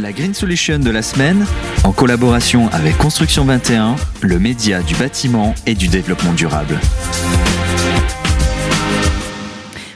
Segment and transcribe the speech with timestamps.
[0.00, 1.44] La Green Solution de la semaine,
[1.82, 6.78] en collaboration avec Construction 21, le média du bâtiment et du développement durable.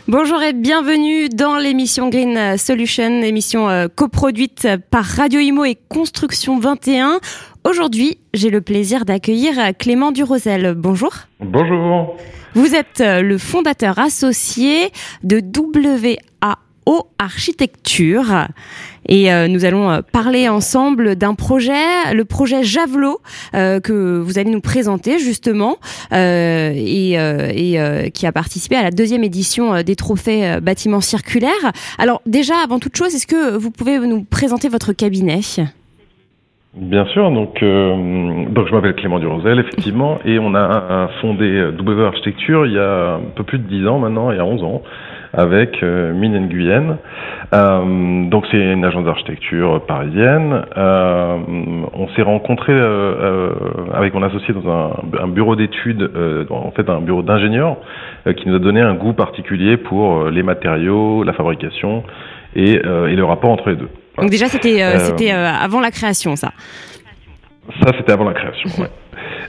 [0.08, 6.58] Bonjour et bienvenue dans l'émission Green Solution, émission euh, coproduite par Radio Imo et Construction
[6.58, 7.20] 21.
[7.64, 10.74] Aujourd'hui, j'ai le plaisir d'accueillir Clément Durosel.
[10.74, 11.12] Bonjour.
[11.38, 12.16] Bonjour.
[12.54, 14.90] Vous êtes euh, le fondateur associé
[15.22, 15.38] de
[16.86, 18.24] WAO Architecture.
[19.08, 21.72] Et euh, nous allons euh, parler ensemble d'un projet,
[22.12, 23.20] le projet Javelot,
[23.52, 25.76] que vous allez nous présenter justement,
[26.12, 27.16] et,
[28.14, 31.72] qui a participé à la deuxième édition des trophées bâtiments circulaires.
[31.98, 35.40] Alors déjà, avant toute chose, est-ce que vous pouvez nous présenter votre cabinet?
[36.74, 42.02] Bien sûr, donc, euh, donc je m'appelle Clément Durosel, effectivement, et on a fondé W
[42.06, 44.62] Architecture il y a un peu plus de 10 ans maintenant, il y a 11
[44.62, 44.82] ans,
[45.32, 46.96] avec euh, Mine Guyenne.
[47.54, 50.62] Euh, donc c'est une agence d'architecture parisienne.
[50.76, 51.36] Euh,
[51.94, 52.72] on s'est rencontré
[53.94, 54.90] avec mon associé dans un,
[55.22, 56.10] un bureau d'études,
[56.50, 57.76] en fait un bureau d'ingénieurs,
[58.36, 62.02] qui nous a donné un goût particulier pour les matériaux, la fabrication
[62.54, 63.88] et, et le rapport entre les deux.
[64.18, 66.52] Donc déjà, c'était euh, euh, avant la création, ça.
[67.80, 68.68] Ça, c'était avant la création.
[68.82, 68.90] ouais.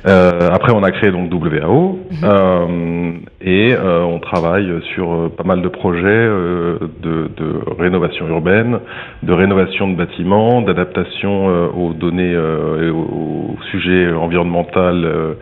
[0.05, 2.17] Euh, après, on a créé donc WAO mhm.
[2.23, 8.79] euh, et euh, on travaille sur pas mal de projets de, de, rénovation urbaine,
[9.23, 15.35] de rénovation de bâtiments, d'adaptation aux données et aux, sujets environnementaux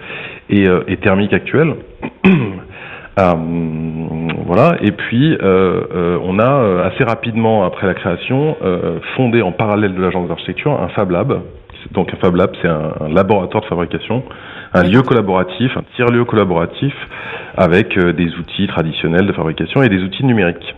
[0.50, 1.76] et, et thermiques actuels.
[3.20, 3.34] Euh,
[4.46, 4.78] voilà.
[4.82, 8.56] Et puis, euh, euh, on a assez rapidement après la création
[9.16, 11.42] fondé en parallèle de l'agence d'architecture un Fab Lab.
[11.92, 14.24] Donc un Fab Lab, c'est un, laboratoire de fabrication,
[14.74, 16.94] un lieu collaboratif, un tiers-lieu collaboratif
[17.58, 20.76] avec des outils traditionnels de fabrication et des outils numériques.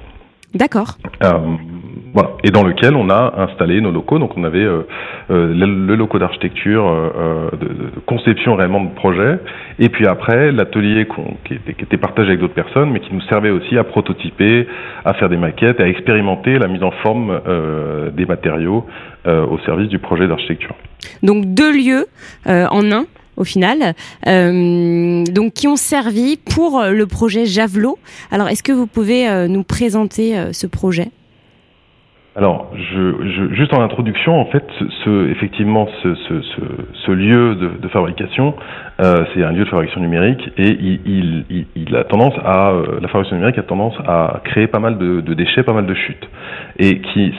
[0.56, 0.98] D'accord.
[2.14, 4.20] Voilà, et dans lequel on a installé nos locaux.
[4.20, 4.82] Donc on avait euh,
[5.32, 9.40] euh le, le, locaux d'architecture, euh, euh, de, de, conception réellement de projet,
[9.80, 11.08] et puis après l'atelier
[11.46, 14.68] qui, qui, était partagé avec d'autres personnes, mais qui nous servait aussi à prototyper,
[15.06, 18.86] à faire des maquettes, à expérimenter la mise en forme euh, des matériaux
[19.26, 20.76] au service du projet d'architecture.
[21.22, 22.08] Donc deux lieux
[22.46, 23.06] en un
[23.38, 23.96] au final,
[24.28, 27.98] euh, donc qui ont servi pour le projet Javelot.
[28.32, 31.10] Alors, est-ce que vous pouvez euh, nous présenter euh, ce projet?
[32.36, 34.66] Alors, je, je, juste en introduction, en fait,
[35.04, 36.42] ce, effectivement, ce, ce,
[37.06, 38.56] ce, lieu de, de fabrication,
[39.02, 43.00] euh, c'est un lieu de fabrication numérique et il, il, il a tendance à, euh,
[43.00, 45.94] la fabrication numérique a tendance à créer pas mal de, de déchets, pas mal de
[45.94, 46.28] chutes.
[46.80, 47.36] Et qui,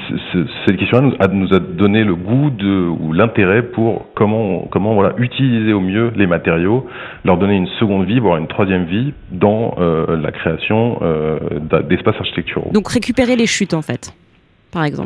[0.65, 4.95] cette question-là nous a, nous a donné le goût de, ou l'intérêt pour comment, comment
[4.95, 6.87] voilà, utiliser au mieux les matériaux,
[7.25, 11.39] leur donner une seconde vie, voire une troisième vie dans euh, la création euh,
[11.89, 12.71] d'espaces architecturaux.
[12.73, 14.15] Donc récupérer les chutes, en fait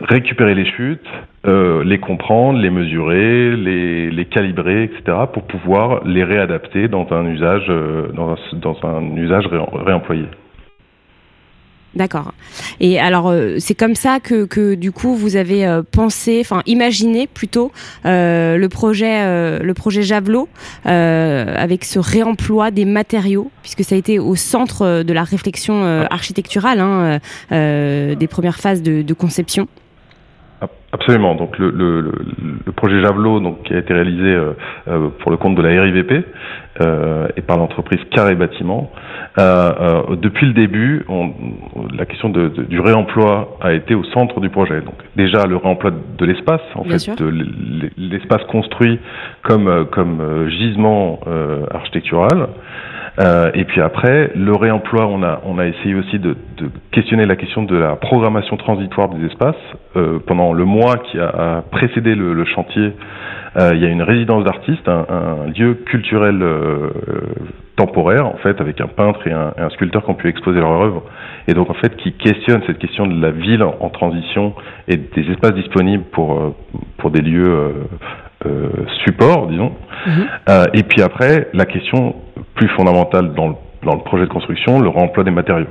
[0.09, 1.06] Récupérer les chutes,
[1.47, 7.67] euh, les comprendre, les mesurer, les, calibrer, etc., pour pouvoir les réadapter dans un usage,
[7.69, 10.25] euh, dans, un, usage ré, réemployé.
[11.94, 12.32] D'accord.
[12.81, 16.62] Et alors, euh, c'est comme ça que, que, du coup, vous avez euh, pensé, enfin,
[16.66, 17.72] imaginé plutôt
[18.04, 20.48] euh, le projet, euh, le projet Javelot,
[20.87, 25.82] euh, avec ce réemploi des matériaux, puisque ça a été au centre de la réflexion
[26.10, 27.19] architecturale hein,
[27.50, 29.66] des premières phases de, de conception?
[30.91, 31.34] Absolument.
[31.34, 32.00] Donc le, le,
[32.65, 34.53] le, projet Javelot, donc qui a été réalisé euh,
[34.88, 36.25] euh pour le compte de la RIVP
[36.81, 38.91] euh, et par l'entreprise Carré Bâtiment.
[39.38, 41.32] Euh, euh, depuis le début, on,
[41.94, 44.81] la question de, de, du réemploi a été au centre du projet.
[44.81, 47.21] Donc déjà le réemploi de l'espace, en Bien fait,
[47.98, 48.98] l'espace construit
[49.43, 51.21] comme comme gisement
[51.71, 52.48] architectural.
[53.19, 57.27] Euh, et puis après, le réemploi, on a, on a essayé aussi de, de questionner
[57.27, 59.56] la question de la programmation transitoire des espaces.
[59.97, 62.93] Euh, pendant le mois qui a, précédé le, le chantier,
[63.57, 66.91] euh, il y a une résidence d'artistes, un, un, lieu culturel euh,
[67.77, 70.81] temporaire, en fait, avec un peintre et un, un, sculpteur qui ont pu exposer leur
[70.81, 71.03] œuvre.
[71.49, 74.55] Et donc, en fait, qui questionne cette question de la ville en transition
[74.87, 76.55] et des espaces disponibles pour, euh,
[76.98, 77.72] pour des lieux
[78.47, 78.69] euh,
[79.04, 79.72] support, disons.
[80.07, 80.10] Mmh.
[80.48, 82.15] Euh, et puis après, la question
[82.59, 85.69] plus fondamentale dans le, projet de construction, le remploi des matériaux.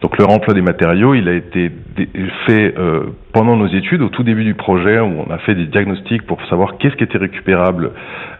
[0.00, 1.70] Donc le remploi des matériaux, il a été
[2.46, 5.66] fait euh, pendant nos études, au tout début du projet, où on a fait des
[5.66, 7.92] diagnostics pour savoir qu'est-ce qui était récupérable,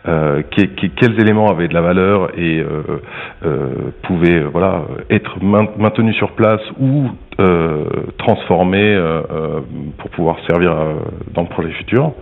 [0.09, 2.65] euh, qu quels éléments avaient de la valeur et
[3.45, 7.11] euh, pouvaient voilà être maintenus sur place ou
[8.19, 9.01] transformés
[9.99, 10.75] pour pouvoir servir
[11.35, 12.13] dans le projet futur.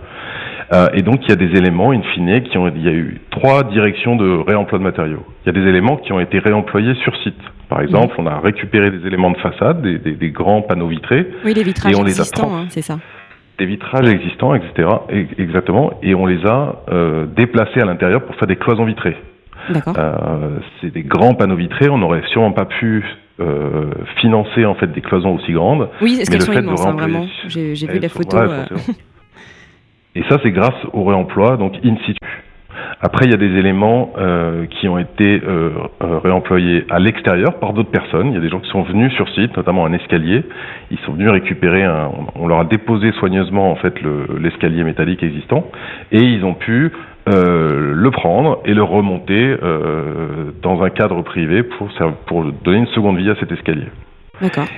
[0.73, 2.93] Euh, et donc il y a des éléments, in fine, qui ont, il y a
[2.93, 5.23] eu trois directions de réemploi de matériaux.
[5.43, 7.35] Il y a des éléments qui ont été réemployés sur site.
[7.67, 11.27] Par exemple, on a récupéré des éléments de façade, des, des, des grands panneaux vitrés.
[11.45, 12.99] Oui, les vitrages et on les a hein, c'est ça.
[13.57, 14.89] des vitrages existants, etc.
[15.37, 19.17] Exactement, et on les a euh, déplacés à l'intérieur pour faire des cloisons vitrées.
[19.97, 21.89] Euh, c'est des grands panneaux vitrés.
[21.89, 23.05] On n'aurait sûrement pas pu
[23.39, 25.89] euh, financer en fait des cloisons aussi grandes.
[26.01, 27.25] Oui, est-ce qu'elles sont immenses, hein, vraiment.
[27.47, 28.49] J'ai vu les photos.
[30.15, 32.19] Et ça, c'est grâce au réemploi, donc in situ.
[33.03, 35.71] Après, il y a des éléments euh, qui ont été euh,
[36.03, 38.27] euh, réemployés à l'extérieur par d'autres personnes.
[38.27, 40.43] Il y a des gens qui sont venus sur site, notamment un escalier.
[40.91, 42.11] Ils sont venus récupérer un.
[42.35, 43.95] On leur a déposé soigneusement en fait
[44.39, 45.65] l'escalier métallique existant,
[46.11, 46.91] et ils ont pu
[47.29, 51.89] euh, le prendre et le remonter euh, dans un cadre privé pour,
[52.25, 53.87] pour donner une seconde vie à cet escalier.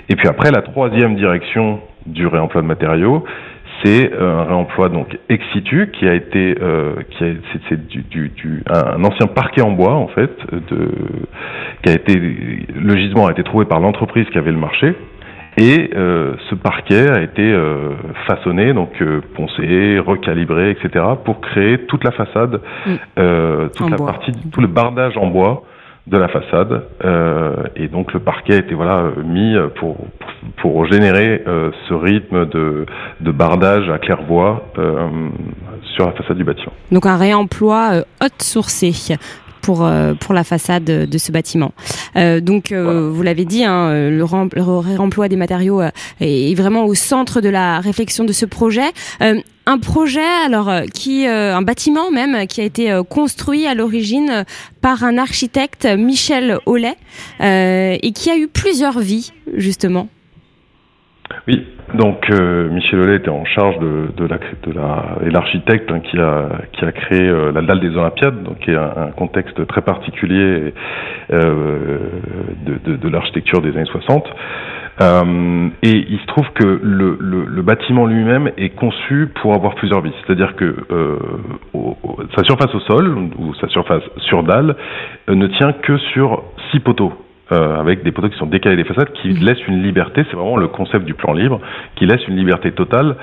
[0.10, 3.24] Et puis après, la troisième direction du réemploi de matériaux,
[3.84, 7.38] c'est euh, un réemploi donc ex situ qui a été euh, qui
[7.70, 10.90] c'est du, du, du, un ancien parquet en bois en fait de
[11.84, 14.96] qui a été le gisement a été trouvé par l'entreprise qui avait le marché
[15.58, 17.92] et euh, ce parquet a été euh,
[18.26, 23.70] façonné, donc euh, poncé, recalibré, etc., pour créer toute la façade, mm.
[23.76, 25.64] toute la partie, tout le bardage en bois
[26.08, 29.98] de la façade euh, et donc le parquet été voilà mis pour
[30.62, 32.86] pour, générer euh, ce rythme de,
[33.22, 35.08] de bardage à claire-voie euh,
[35.96, 36.74] sur la façade du bâtiment.
[36.92, 38.92] Donc un réemploi haute sourcé
[39.64, 39.90] pour
[40.20, 41.72] pour la façade de ce bâtiment.
[42.16, 45.82] donc vous l'avez dit, hein, le, réemploi des matériaux
[46.20, 48.92] est vraiment au centre de la réflexion de ce projet
[49.66, 53.74] un projet, alors euh, qui, euh, un bâtiment même, qui a été euh, construit à
[53.74, 54.46] l'origine
[54.82, 56.96] par un architecte, Michel Hollet,
[57.40, 60.10] et qui a eu plusieurs vies, justement.
[61.48, 61.66] Oui,
[61.96, 66.18] donc Michel Hollet était en charge de, de la, de la et l'architecte hein, qui
[66.20, 70.74] a qui a créé la dalle des Olympiades, donc qui est un, contexte très particulier
[71.30, 74.28] de, de, de l'architecture des années 60.
[75.02, 80.02] Euh, et il se trouve que le, le, bâtiment lui-même est conçu pour avoir plusieurs
[80.02, 80.14] vies.
[80.26, 81.18] C'est-à-dire que euh,
[82.36, 84.76] sa surface au sol ou sa surface sur dalle
[85.30, 87.14] euh, ne tient que sur six poteaux.
[87.52, 89.44] Euh, avec des poteaux qui sont décalés des façades, qui mmh.
[89.44, 91.60] laissent une liberté, c'est vraiment le concept du plan libre,
[91.96, 93.18] qui laisse une liberté totale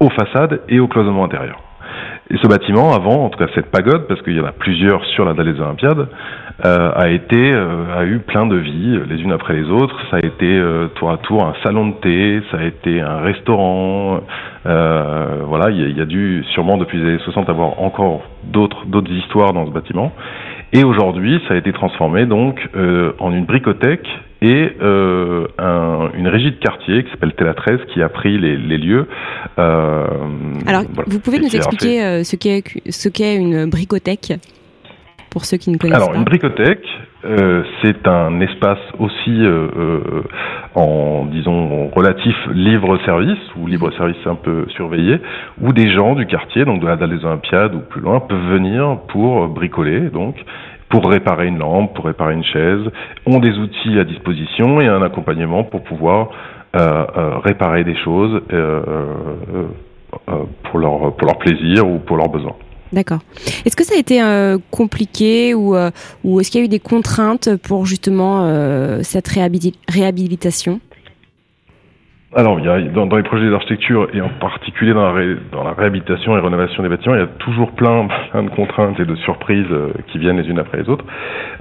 [0.00, 1.60] aux façades et au cloisonnement intérieur.
[2.30, 5.04] Et ce bâtiment, avant, en tout cas cette pagode, parce qu'il y en a plusieurs
[5.06, 6.06] sur la dalle des Olympiades,
[6.64, 9.96] euh, a été, euh, a eu plein de vies, les unes après les autres.
[10.10, 13.18] Ça a été euh, tour à tour un salon de thé, ça a été un
[13.18, 14.20] restaurant.
[14.64, 19.10] voilà, il y, y, a dû sûrement depuis les années 60 avoir encore d'autres d'autres
[19.10, 20.12] histoires dans ce bâtiment.
[20.72, 22.60] Et aujourd'hui, ça a été transformé donc
[23.18, 24.06] en une bricothèque
[24.42, 28.56] et euh, un, une régie de quartier qui s'appelle Tela 13 qui a pris les,
[28.56, 29.06] les lieux.
[29.58, 30.06] Euh,
[30.66, 34.32] Alors, vous pouvez nous expliquer euh, ce qu'est ce qu'est une bricothèque
[35.30, 36.86] pour ceux qui ne connaissent pas Alors, une bricothèque,
[37.24, 40.22] euh, c'est un espace aussi euh, euh,
[40.74, 45.18] en, disons, relatif libre-service, ou libre-service un peu surveillé,
[45.60, 48.52] où des gens du quartier, donc de la dalle des Olympiades ou plus loin, peuvent
[48.52, 50.36] venir pour bricoler, donc,
[50.88, 52.82] pour réparer une lampe, pour réparer une chaise,
[53.26, 56.30] ont des outils à disposition et un accompagnement pour pouvoir
[56.76, 58.80] euh, euh, réparer des choses euh,
[60.64, 62.56] pour, leur, pour leur plaisir ou pour leurs besoins.
[62.92, 63.20] D'accord.
[63.64, 64.20] Est-ce que ça a été
[64.70, 65.76] compliqué ou,
[66.24, 70.80] ou est-ce qu'il y a eu des contraintes pour justement cette réhabilitation?
[72.32, 75.72] Alors, il y a, dans, les projets d'architecture et en particulier dans la, dans la,
[75.72, 79.16] réhabilitation et rénovation des bâtiments, il y a toujours plein, plein de contraintes et de
[79.16, 81.04] surprises euh, qui viennent les unes après les autres,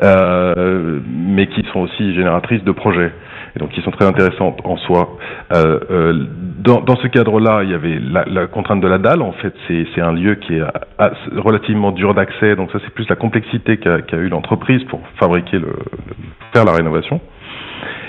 [0.03, 3.11] euh, mais qui sont aussi génératrices de projets
[3.55, 5.17] et donc qui sont très intéressantes en soi.
[5.53, 6.25] Euh, euh
[6.59, 9.21] dans, dans, ce cadre-là, il y avait la, la, contrainte de la dalle.
[9.21, 10.63] En fait, c'est un lieu qui est
[11.37, 15.57] relativement dur d'accès, donc ça c'est plus la complexité qu'a qu eu l'entreprise pour fabriquer
[15.57, 15.73] le,
[16.53, 17.21] faire la rénovation.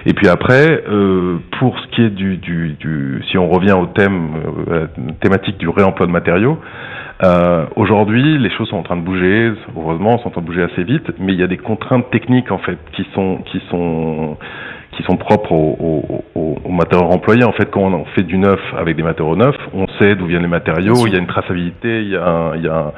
[0.06, 3.86] Et puis après, euh, pour ce qui est du, du, du, si on revient au
[3.86, 4.30] thème
[4.68, 4.86] euh,
[5.20, 6.58] thématique du réemploi de matériaux,
[7.22, 10.62] euh, aujourd'hui les choses sont en train de bouger, heureusement, sont en train de bouger
[10.62, 14.38] assez vite, mais il y a des contraintes techniques en fait qui sont qui sont
[14.92, 16.04] qui sont propres aux,
[16.34, 17.44] aux, aux matériaux employés.
[17.44, 20.42] En fait, quand on fait du neuf avec des matériaux neufs, on sait d'où viennent
[20.42, 22.92] les matériaux, il y a une traçabilité, il y a un, il y a un,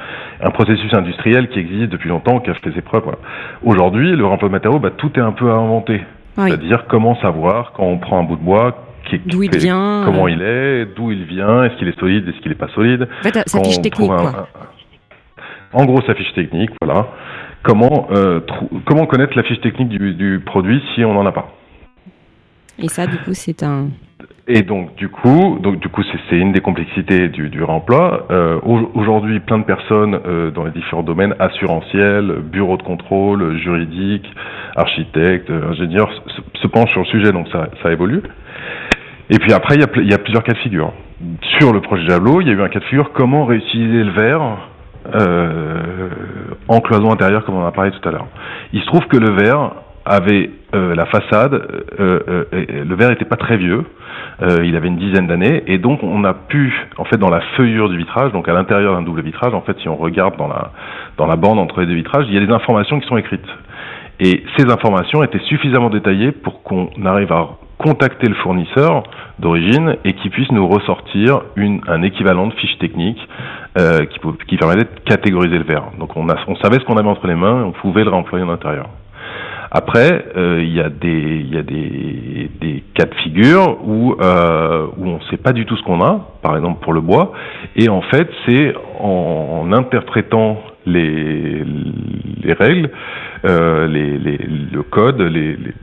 [0.47, 3.03] un processus industriel qui existe depuis longtemps, qui a fait ses preuves.
[3.03, 3.19] Voilà.
[3.63, 6.01] Aujourd'hui, le réemploi de matériaux, bah, tout est un peu à inventer.
[6.35, 8.75] C'est-à-dire comment savoir quand on prend un bout de bois
[9.27, 12.49] d'où il vient, comment il est, d'où il vient, est-ce qu'il est solide, est-ce qu'il
[12.49, 13.07] n'est pas solide.
[13.19, 14.09] En fait, sa fiche technique.
[14.09, 14.47] quoi.
[15.73, 17.07] en gros, sa fiche technique, voilà.
[17.61, 18.39] Comment euh,
[18.85, 21.49] comment connaître la fiche technique du, du produit si on n'en a pas?
[22.79, 23.87] Et ça, du coup, c'est un
[24.45, 28.27] et donc du coup, donc du coup, c'est une des complexités du, du réemploi.
[28.29, 28.59] Euh,
[28.93, 34.29] Aujourd'hui, plein de personnes euh, dans les différents domaines assurantiels, bureaux de contrôle, juridiques,
[34.75, 36.11] architectes, ingénieurs
[36.61, 38.21] se, penchent sur le sujet, donc ça, ça évolue.
[39.29, 40.91] Et puis après, il y, a, plusieurs cas de figure.
[41.57, 44.11] Sur le projet Javelot, il y a eu un cas de figure comment réutiliser le
[44.11, 44.57] verre
[45.15, 46.09] euh,
[46.67, 48.27] en cloison intérieure, comme on en a parlé tout à l'heure?
[48.73, 49.71] Il se trouve que le verre
[50.05, 51.53] avait euh, la façade,
[51.99, 53.83] euh, euh, le verre n'était pas très vieux,
[54.41, 57.87] il avait une dizaine d'années, et donc on a pu, en fait, dans la feuillure
[57.87, 61.35] du vitrage, donc à l'intérieur d'un double vitrage, en fait, si on regarde dans la
[61.35, 63.47] bande entre les deux vitrages, il y a des informations qui sont écrites.
[64.19, 69.03] Et ces informations étaient suffisamment détaillées pour qu'on arrive à contacter le fournisseur
[69.39, 71.41] d'origine et qu'il puisse nous ressortir
[71.87, 73.19] un équivalent de fiche technique
[73.77, 75.85] qui, permettait de catégoriser le verre.
[75.99, 78.43] Donc on, on savait ce qu'on avait entre les mains et on pouvait le réemployer
[78.43, 78.87] en intérieur.
[79.75, 84.15] Après, euh, il y a des il y a des, des cas de figure où
[84.21, 87.01] euh, où on ne sait pas du tout ce qu'on a, par exemple pour le
[87.01, 87.31] bois,
[87.75, 91.63] et en fait c'est en, interprétant les
[92.43, 92.91] les règles,
[93.45, 95.73] euh, les, les, le code, les, les,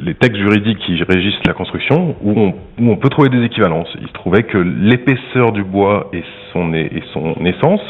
[0.00, 2.48] les textes juridiques qui régissent la construction, où on,
[2.80, 3.88] où on peut trouver des équivalences.
[4.00, 7.82] Il se trouvait que l'épaisseur du bois et son, et son essence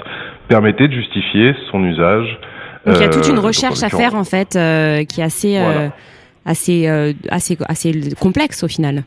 [0.49, 2.39] permettaient de justifier son usage
[2.87, 5.25] donc il y a toute une euh, recherche à faire en fait euh, qui est
[5.25, 5.91] assez, euh, voilà.
[6.45, 6.87] assez,
[7.31, 9.05] assez, assez complexe au final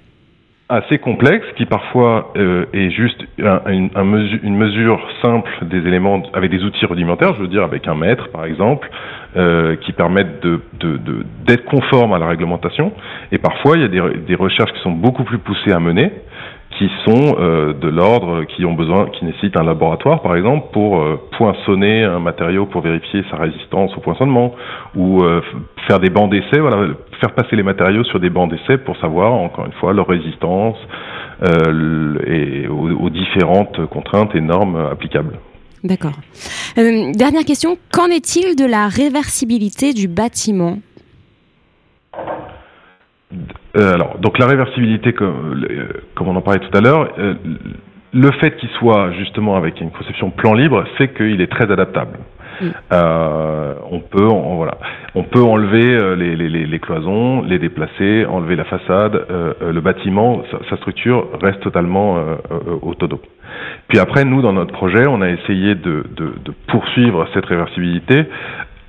[0.70, 5.78] assez complexe qui parfois euh, est juste un, une, un mesure, une mesure simple des
[5.78, 8.90] éléments avec des outils rudimentaires, je veux dire avec un mètre par exemple,
[9.36, 12.94] euh, qui permettent de, de, de, d'être conformes à la réglementation.
[13.32, 16.12] Et parfois il y a des, des recherches qui sont beaucoup plus poussées à mener,
[16.78, 21.02] qui sont euh, de l'ordre, qui ont besoin, qui nécessitent un laboratoire, par exemple, pour
[21.02, 24.54] euh, poinçonner un matériau pour vérifier sa résistance au poinçonnement,
[24.96, 25.42] ou euh,
[25.88, 26.88] faire des bancs d'essai, voilà,
[27.20, 30.78] faire passer les matériaux sur des bancs d'essai pour savoir, encore une fois, leur résistance
[31.44, 35.40] euh, et aux, aux, différentes contraintes et normes applicables.
[35.84, 36.14] D'accord.
[36.78, 40.80] Euh, dernière question, qu'en est-il de la réversibilité du bâtiment?
[43.78, 47.34] Euh, alors, donc la réversibilité, comme, euh, comme on en parlait tout à l'heure, euh,
[48.14, 52.20] le fait qu'il soit justement avec une conception plan libre fait qu'il est très adaptable.
[52.92, 54.78] On peut, on, voilà,
[55.14, 59.26] on peut enlever les, les, les, cloisons, les déplacer, enlever la façade.
[59.62, 62.18] Le bâtiment, sa, sa, structure reste totalement
[62.82, 63.20] autonome.
[63.90, 68.24] Puis après, nous, dans notre projet, on a essayé de, de, de poursuivre cette réversibilité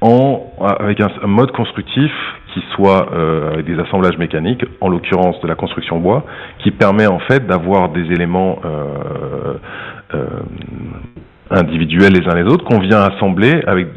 [0.00, 2.12] en, avec un, mode constructif
[2.52, 6.24] qui soit euh, avec des assemblages mécaniques, en l'occurrence de la construction bois,
[6.58, 9.54] qui permet en fait d'avoir des éléments euh,
[10.14, 10.26] euh,
[11.50, 13.88] individuels les uns les autres qu'on vient assembler avec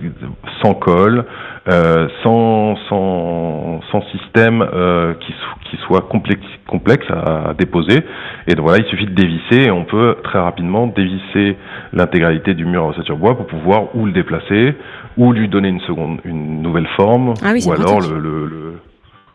[0.61, 1.25] sans colle,
[1.67, 5.33] euh, sans, sans, sans système euh, qui,
[5.69, 8.01] qui soit complexe, complexe à, à, déposer.
[8.47, 11.57] Et donc voilà, il suffit de dévisser et on peut très rapidement dévisser
[11.93, 14.75] l'intégralité du mur à ossature bois pour pouvoir ou le déplacer
[15.17, 18.73] ou lui donner une seconde, une nouvelle forme, ah oui, ou alors le, le, le,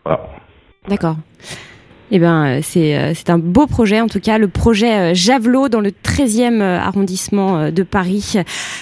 [0.05, 0.21] voilà.
[0.89, 1.17] D'accord.
[2.11, 5.91] Eh ben, c'est, c'est un beau projet, en tout cas, le projet Javelot dans le
[5.91, 8.35] 13e arrondissement de Paris.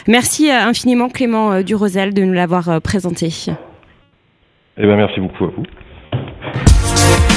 [0.09, 3.29] Merci infiniment, Clément Durosel, de nous l'avoir présenté.
[4.77, 5.65] Eh ben, merci beaucoup à vous.